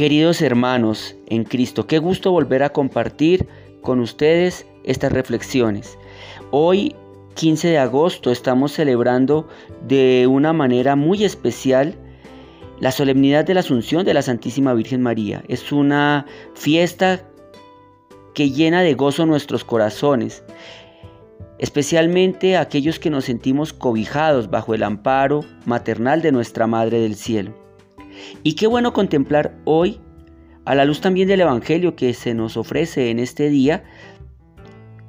[0.00, 3.46] Queridos hermanos en Cristo, qué gusto volver a compartir
[3.82, 5.98] con ustedes estas reflexiones.
[6.50, 6.96] Hoy,
[7.34, 9.46] 15 de agosto, estamos celebrando
[9.86, 11.96] de una manera muy especial
[12.78, 15.44] la solemnidad de la Asunción de la Santísima Virgen María.
[15.48, 16.24] Es una
[16.54, 17.28] fiesta
[18.32, 20.42] que llena de gozo nuestros corazones,
[21.58, 27.59] especialmente aquellos que nos sentimos cobijados bajo el amparo maternal de nuestra Madre del Cielo.
[28.42, 30.00] Y qué bueno contemplar hoy,
[30.64, 33.84] a la luz también del Evangelio que se nos ofrece en este día,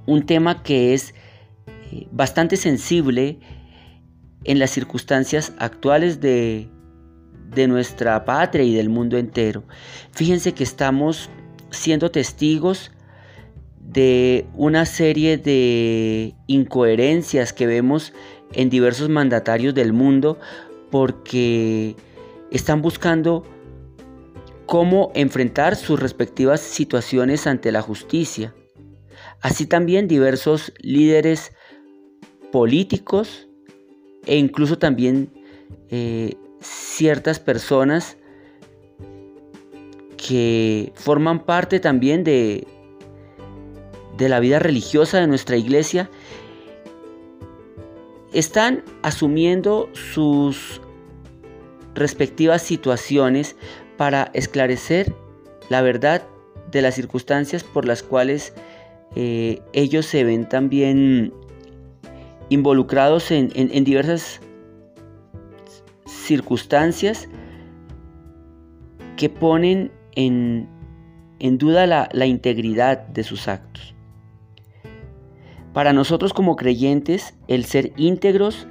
[0.05, 1.13] un tema que es
[1.91, 3.39] eh, bastante sensible
[4.43, 6.69] en las circunstancias actuales de,
[7.53, 9.63] de nuestra patria y del mundo entero.
[10.11, 11.29] Fíjense que estamos
[11.69, 12.91] siendo testigos
[13.79, 18.13] de una serie de incoherencias que vemos
[18.53, 20.39] en diversos mandatarios del mundo
[20.89, 21.95] porque
[22.51, 23.43] están buscando
[24.65, 28.53] cómo enfrentar sus respectivas situaciones ante la justicia.
[29.41, 31.53] Así también diversos líderes
[32.51, 33.47] políticos
[34.25, 35.31] e incluso también
[35.89, 38.17] eh, ciertas personas
[40.15, 42.67] que forman parte también de,
[44.17, 46.09] de la vida religiosa de nuestra iglesia,
[48.31, 50.79] están asumiendo sus
[51.95, 53.55] respectivas situaciones
[53.97, 55.13] para esclarecer
[55.69, 56.23] la verdad
[56.71, 58.53] de las circunstancias por las cuales
[59.15, 61.33] eh, ellos se ven también
[62.49, 63.49] involucrados en,
[63.83, 64.41] diversas
[66.05, 67.29] circunstancias
[69.17, 70.67] que ponen en,
[71.57, 73.95] duda la integridad de sus actos.
[75.73, 78.67] Para nosotros como creyentes, el ser íntegros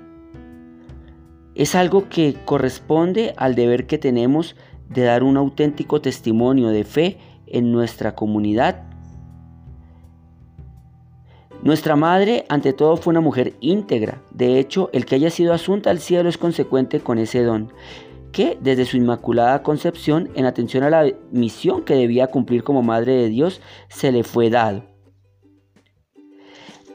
[1.61, 4.57] es algo que corresponde al deber que tenemos
[4.89, 8.85] de dar un auténtico testimonio de fe en nuestra comunidad.
[11.63, 14.23] Nuestra madre ante todo fue una mujer íntegra.
[14.31, 17.71] De hecho, el que haya sido asunta al cielo es consecuente con ese don,
[18.33, 23.13] que desde su inmaculada concepción, en atención a la misión que debía cumplir como madre
[23.17, 24.85] de Dios, se le fue dado.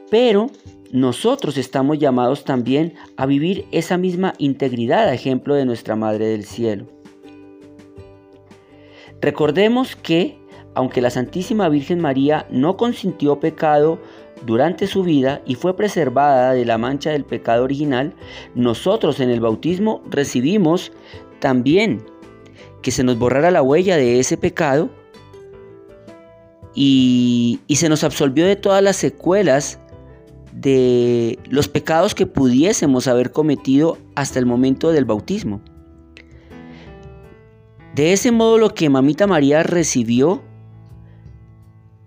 [0.10, 0.50] Pero
[0.96, 6.46] nosotros estamos llamados también a vivir esa misma integridad a ejemplo de nuestra Madre del
[6.46, 6.86] Cielo.
[9.20, 10.40] Recordemos que,
[10.74, 14.00] aunque la Santísima Virgen María no consintió pecado
[14.46, 18.14] durante su vida y fue preservada de la mancha del pecado original,
[18.56, 20.94] nosotros en el bautismo recibimos
[21.40, 22.06] también
[22.82, 24.90] que se nos borrara la huella de ese pecado
[26.74, 29.82] y, y se nos absolvió de todas las secuelas
[30.56, 35.62] de los pecados que pudiésemos haber cometido hasta el momento del bautismo.
[37.94, 40.42] De ese modo lo que Mamita María recibió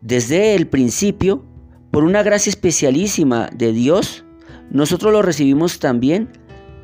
[0.01, 1.45] desde el principio,
[1.91, 4.25] por una gracia especialísima de Dios,
[4.71, 6.29] nosotros lo recibimos también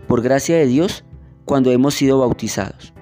[0.07, 1.05] por gracia de Dios
[1.45, 2.93] cuando hemos sido bautizados.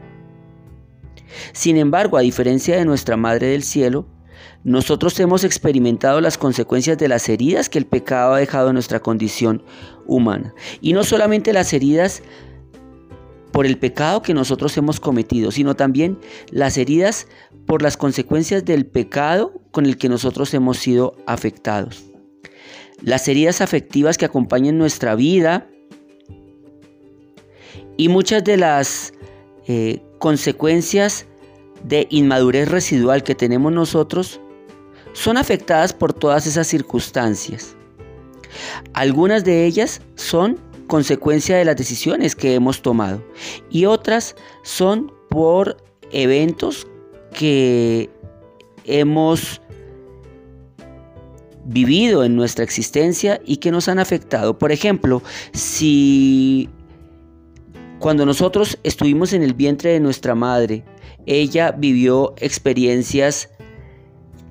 [1.53, 4.07] Sin embargo, a diferencia de nuestra Madre del Cielo,
[4.65, 9.01] nosotros hemos experimentado las consecuencias de las heridas que el pecado ha dejado en nuestra
[9.01, 9.63] condición
[10.07, 10.55] humana.
[10.81, 12.23] Y no solamente las heridas
[13.53, 16.19] por el pecado que nosotros hemos cometido, sino también
[16.51, 17.29] las heridas
[17.67, 22.05] por las consecuencias del pecado con el que nosotros hemos sido afectados.
[23.03, 25.69] Las heridas afectivas que acompañan nuestra vida
[27.97, 29.13] y muchas de las
[29.67, 31.27] eh, consecuencias
[31.85, 34.41] de inmadurez residual que tenemos nosotros
[35.13, 37.77] son afectadas por todas esas circunstancias.
[38.93, 43.23] Algunas de ellas son consecuencia de las decisiones que hemos tomado
[43.71, 45.77] y otras son por
[46.11, 46.87] eventos
[47.33, 48.11] que
[48.85, 49.61] hemos
[51.65, 54.59] vivido en nuestra existencia y que nos han afectado.
[54.59, 55.23] Por ejemplo,
[55.53, 56.69] si
[57.99, 60.85] cuando nosotros estuvimos en el vientre de nuestra madre,
[61.27, 63.51] ella vivió experiencias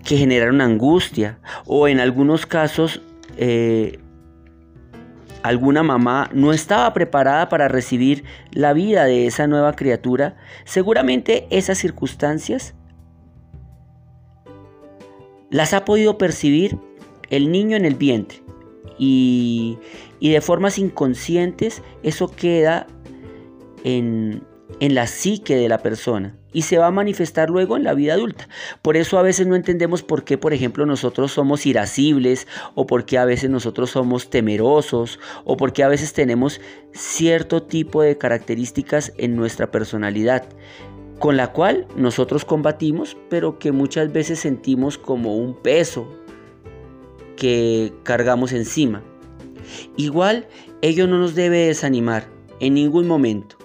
[0.04, 3.02] que generaron angustia o en algunos casos
[3.38, 4.00] eh,
[5.44, 11.78] alguna mamá no estaba preparada para recibir la vida de esa nueva criatura, seguramente esas
[11.78, 12.76] circunstancias
[15.50, 16.78] las ha podido percibir
[17.30, 18.44] el niño en el vientre.
[18.98, 19.80] Y,
[20.20, 22.86] y de formas inconscientes eso queda
[23.84, 24.44] en,
[24.80, 28.14] en la psique de la persona y se va a manifestar luego en la vida
[28.14, 28.48] adulta.
[28.82, 33.06] Por eso a veces no entendemos por qué, por ejemplo, nosotros somos irascibles o por
[33.06, 36.62] qué a veces nosotros somos temerosos o por qué a veces tenemos
[36.94, 40.46] cierto tipo de características en nuestra personalidad.
[41.20, 46.08] con la cual nosotros combatimos, pero que muchas veces sentimos como un peso
[47.36, 49.04] que cargamos encima.
[49.98, 50.48] Igual,
[50.82, 52.28] ello no nos debe desanimar
[52.60, 53.56] en ningún momento,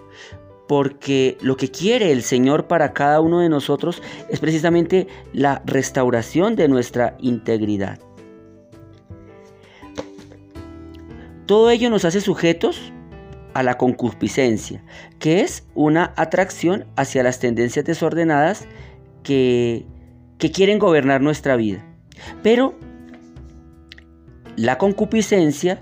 [0.67, 6.57] porque lo que quiere el Señor para cada uno de nosotros es precisamente la restauración
[6.57, 7.99] de nuestra integridad.
[11.47, 12.93] Todo ello nos hace sujetos
[13.55, 14.85] a la concupiscencia,
[15.21, 18.67] que es una atracción hacia las tendencias desordenadas
[19.23, 19.87] que,
[20.39, 21.85] que quieren gobernar nuestra vida.
[22.43, 22.75] Pero
[24.57, 25.81] la concupiscencia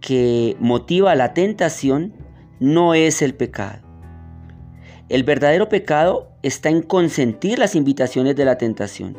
[0.00, 2.12] que motiva la tentación
[2.64, 3.80] no es el pecado.
[5.10, 9.18] El verdadero pecado está en consentir las invitaciones de la tentación.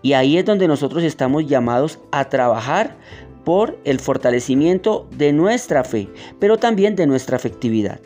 [0.00, 2.96] Y ahí es donde nosotros estamos llamados a trabajar
[3.44, 6.08] por el fortalecimiento de nuestra fe,
[6.38, 8.00] pero también de nuestra afectividad.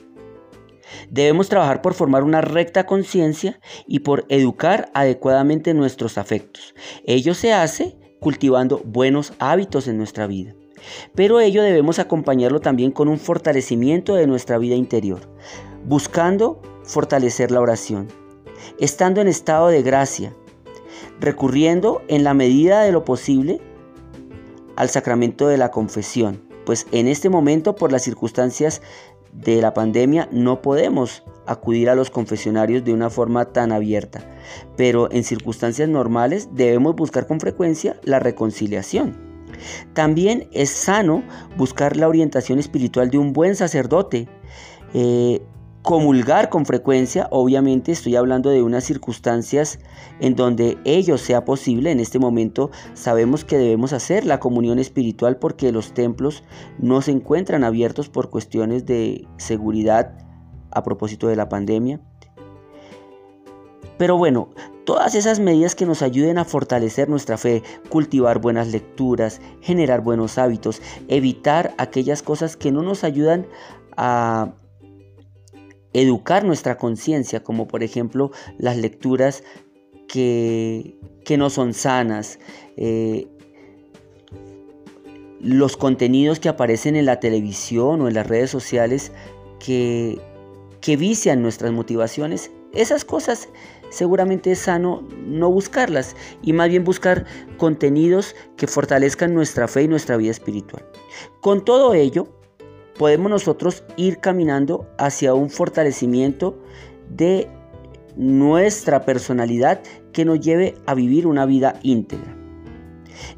[1.11, 6.75] Debemos trabajar por formar una recta conciencia y por educar adecuadamente nuestros afectos.
[7.05, 10.55] Ello se hace cultivando buenos hábitos en nuestra vida.
[11.15, 15.21] Pero ello debemos acompañarlo también con un fortalecimiento de nuestra vida interior,
[15.85, 18.09] buscando fortalecer la oración,
[18.79, 20.33] estando en estado de gracia,
[21.21, 23.61] recurriendo en la medida de lo posible
[24.77, 28.81] al sacramento de la confesión, pues en este momento por las circunstancias
[29.33, 34.21] de la pandemia no podemos acudir a los confesionarios de una forma tan abierta,
[34.77, 39.28] pero en circunstancias normales debemos buscar con frecuencia la reconciliación.
[39.95, 41.23] También es sano
[41.57, 44.29] buscar la orientación espiritual de un buen sacerdote,
[44.95, 45.43] eh,
[45.83, 49.79] comulgar con frecuencia, obviamente estoy hablando de unas circunstancias
[50.21, 51.91] en donde ello sea posible.
[51.91, 56.45] En este momento sabemos que debemos hacer la comunión espiritual porque los templos
[56.79, 60.13] no se encuentran abiertos por cuestiones de seguridad
[60.71, 62.01] a propósito de la pandemia.
[63.97, 64.51] Pero bueno,
[64.89, 70.39] todas esas medidas que nos ayuden a fortalecer nuestra fe, cultivar buenas lecturas, generar buenos
[70.39, 73.47] hábitos, evitar aquellas cosas que no nos ayudan
[73.99, 74.55] a
[75.93, 79.45] educar nuestra conciencia, como por ejemplo las lecturas
[80.09, 80.97] que,
[81.37, 82.39] no son sanas,
[82.79, 83.29] eh,
[85.39, 89.13] los contenidos que aparecen en la televisión o en las redes sociales
[89.61, 90.19] que,
[90.81, 93.51] que vician nuestras motivaciones, esas cosas
[93.91, 97.25] seguramente es sano no buscarlas y más bien buscar
[97.57, 100.85] contenidos que fortalezcan nuestra fe y nuestra vida espiritual.
[101.41, 102.29] Con todo ello,
[102.99, 106.59] podemos nosotros ir caminando hacia un fortalecimiento
[107.09, 107.49] de
[108.17, 109.81] nuestra personalidad
[110.13, 112.37] que nos lleve a vivir una vida íntegra.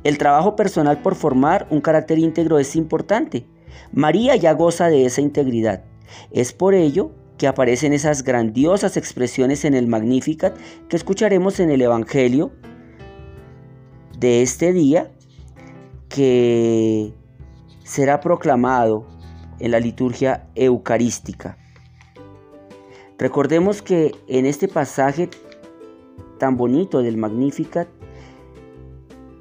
[0.02, 3.46] El trabajo personal por formar un carácter íntegro es importante.
[3.92, 5.84] María ya goza de esa integridad.
[6.30, 10.54] Es por ello que aparecen esas grandiosas expresiones en el Magnificat
[10.90, 12.52] que escucharemos en el Evangelio
[14.18, 15.10] de este día
[16.10, 17.14] que
[17.82, 19.06] será proclamado
[19.58, 21.56] en la liturgia eucarística.
[23.16, 25.30] Recordemos que en este pasaje
[26.38, 27.88] tan bonito del Magnificat,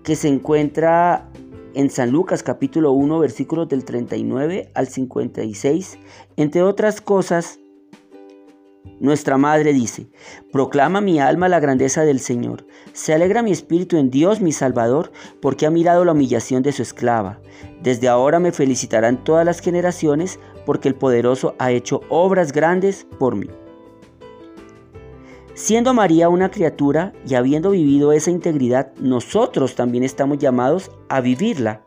[0.06, 1.30] que se encuentra
[1.74, 6.00] en San Lucas capítulo 1 versículos del 39 al 56,
[6.38, 7.59] entre otras cosas,
[9.00, 10.10] nuestra madre dice,
[10.52, 15.12] proclama mi alma la grandeza del Señor, se alegra mi espíritu en Dios mi Salvador,
[15.42, 17.40] porque ha mirado la humillación de su esclava.
[17.82, 23.36] Desde ahora me felicitarán todas las generaciones, porque el poderoso ha hecho obras grandes por
[23.36, 23.48] mí.
[25.54, 31.84] Siendo María una criatura y habiendo vivido esa integridad, nosotros también estamos llamados a vivirla.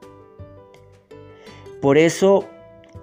[1.81, 2.45] Por eso,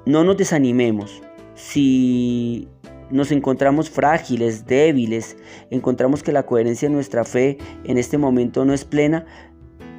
[0.06, 1.22] no nos desanimemos.
[1.56, 2.68] Si
[3.12, 5.38] nos encontramos frágiles, débiles,
[5.70, 9.26] encontramos que la coherencia de nuestra fe en este momento no es plena,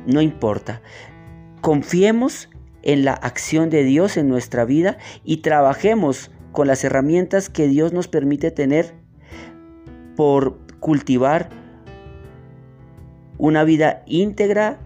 [0.06, 0.82] no importa.
[1.60, 2.48] Confiemos
[2.82, 7.92] en la acción de Dios en nuestra vida y trabajemos con las herramientas que Dios
[7.92, 8.94] nos permite tener
[10.16, 11.50] por cultivar
[13.38, 14.78] una vida íntegra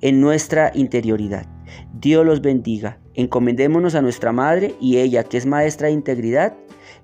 [0.00, 1.46] en nuestra interioridad.
[1.94, 3.01] Dios los bendiga.
[3.14, 6.56] Encomendémonos a nuestra Madre y ella, que es maestra de integridad,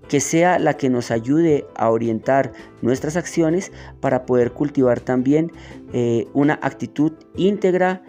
[0.08, 5.52] que sea la que nos ayude a orientar nuestras acciones para poder cultivar también
[5.92, 8.02] eh, una actitud íntegra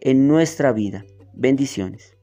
[0.00, 1.04] en nuestra vida.
[1.34, 2.15] Bendiciones.